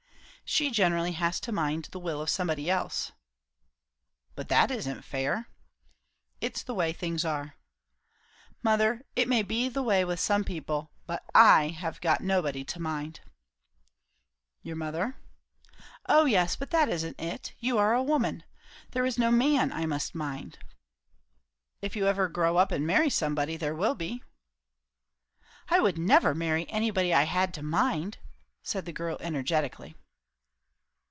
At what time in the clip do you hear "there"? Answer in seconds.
18.89-19.05, 23.55-23.73